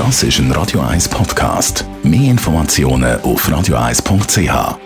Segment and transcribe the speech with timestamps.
[0.00, 1.84] Das ist ein Radio 1 Podcast.
[2.02, 4.78] Mehr Informationen auf radio1.ch.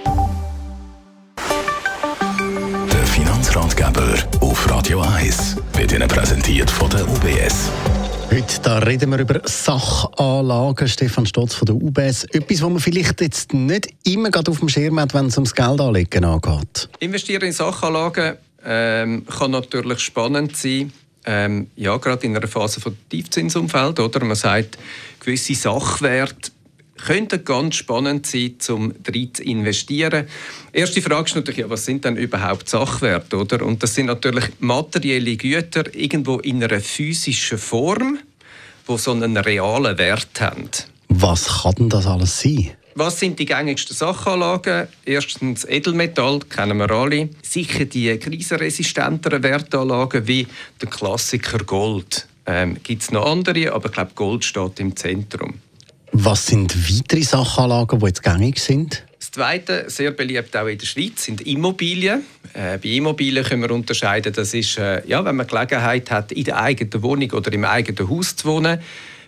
[2.92, 7.70] Der Finanzratgeber auf Radio 1 wird Ihnen präsentiert von der UBS.
[8.28, 10.88] Heute da reden wir über Sachanlagen.
[10.88, 12.24] Stefan Stotz von der UBS.
[12.24, 15.54] Etwas, was man vielleicht jetzt nicht immer gerade auf dem Schirm hat, wenn es ums
[15.54, 16.88] Geldanlegen angeht.
[16.98, 20.92] Investieren in Sachanlagen ähm, kann natürlich spannend sein.
[21.26, 24.24] Ähm, ja, gerade in einer Phase von Tiefzinsumfeld, oder?
[24.24, 24.78] Man sagt,
[25.20, 26.50] gewisse Sachwerte
[26.96, 30.26] könnten ganz spannend sein, um drin zu investieren.
[30.72, 33.64] Erste Frage ist natürlich, ja, was sind denn überhaupt Sachwerte, oder?
[33.64, 38.18] Und das sind natürlich materielle Güter irgendwo in einer physischen Form,
[38.86, 40.68] wo so einen realen Wert haben.
[41.08, 42.72] Was kann denn das alles sein?
[42.96, 44.86] Was sind die gängigsten Sachanlagen?
[45.04, 47.28] Erstens Edelmetall, kennen wir alle.
[47.42, 50.46] Sicher die krisenresistenteren Wertanlagen wie
[50.80, 52.28] der Klassiker Gold.
[52.46, 55.54] Ähm, Gibt es noch andere, aber ich glaube, Gold steht im Zentrum.
[56.12, 59.02] Was sind weitere Sachanlagen, die jetzt gängig sind?
[59.18, 62.22] Das Zweite, sehr beliebt auch in der Schweiz, sind Immobilien.
[62.52, 66.44] Äh, bei Immobilien können wir unterscheiden, das ist, äh, ja, wenn man Gelegenheit hat, in
[66.44, 68.78] der eigenen Wohnung oder im eigenen Haus zu wohnen.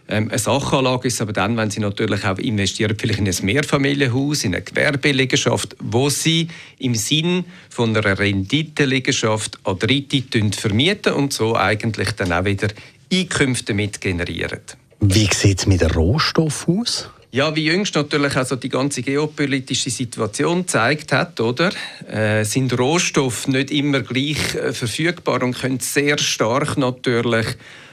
[0.08, 4.44] Ähm, eine Sachanlage ist aber dann, wenn Sie natürlich auch investieren, vielleicht in ein Mehrfamilienhaus,
[4.44, 11.56] in eine Gewerbeliegenschaft, wo Sie im Sinn von einer Renditeliegenschaft an Dritte vermieten und so
[11.56, 12.68] eigentlich dann auch wieder
[13.12, 14.60] Einkünfte mit generieren.
[15.00, 17.10] Wie sieht es mit dem Rohstoff aus?
[17.32, 21.70] Ja, wie jüngst natürlich also die ganze geopolitische Situation gezeigt hat, oder,
[22.08, 27.46] äh, sind Rohstoffe nicht immer gleich äh, verfügbar und können sehr stark natürlich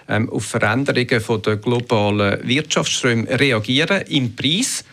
[0.07, 4.85] ähm, auf Veränderungen von der globalen Wirtschaftsströme reagieren im Preis.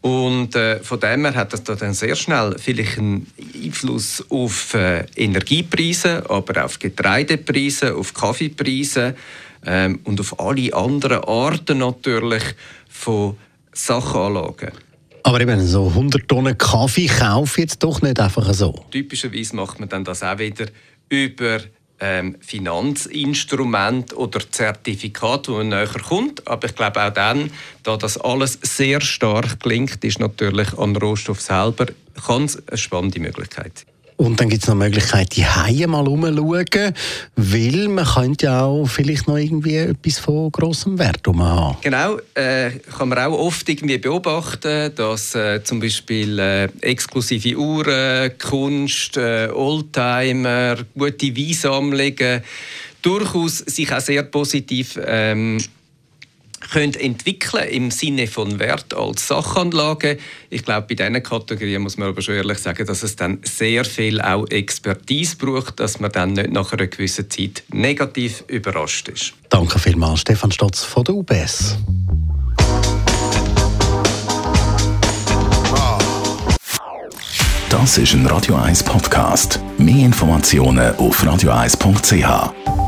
[0.00, 5.04] Und äh, von dem her hat das dann sehr schnell vielleicht einen Einfluss auf äh,
[5.16, 9.14] Energiepreise, aber auch auf Getreidepreise, auf Kaffeepreise
[9.64, 12.42] ähm, und auf alle anderen Arten natürlich
[12.88, 13.36] von
[13.72, 14.72] Sachanlagen.
[15.24, 18.84] Aber eben so 100 Tonnen Kaffee kaufe jetzt doch nicht einfach so.
[18.90, 20.66] Typischerweise macht man dann das auch wieder
[21.08, 21.60] über
[22.00, 26.46] ähm, Finanzinstrument oder Zertifikat, wo man näher kommt.
[26.48, 27.50] Aber ich glaube auch dann,
[27.84, 31.86] da das alles sehr stark klingt, ist natürlich an Rohstoff selber
[32.26, 33.86] kann es eine spannende Möglichkeit sein.
[34.16, 36.94] Und dann gibt es noch die Möglichkeit, die Haie mal umzuschauen,
[37.36, 41.76] weil man könnte ja auch vielleicht noch irgendwie etwas von grossem Wert haben.
[41.80, 48.32] Genau, äh, kann man auch oft irgendwie beobachten, dass äh, zum Beispiel äh, exklusive Uhren,
[48.38, 52.42] Kunst, äh, Oldtimer, gute Weinsammlungen
[53.02, 55.58] durchaus sich auch sehr positiv ähm,
[56.72, 60.18] können entwickeln im Sinne von Wert als Sachanlage.
[60.50, 63.84] Ich glaube, bei diesen Kategorien muss man aber schon ehrlich sagen, dass es dann sehr
[63.84, 69.34] viel auch Expertise braucht, dass man dann nicht nach einer gewissen Zeit negativ überrascht ist.
[69.50, 71.76] Danke vielmals, Stefan Stotz von der UBS.
[77.68, 79.60] Das ist ein Radio 1 Podcast.
[79.78, 82.81] Mehr Informationen auf radio1.ch.